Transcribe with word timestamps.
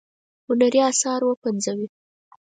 هنري 0.47 0.79
آثار 0.91 1.21
وپنځوي. 1.25 1.87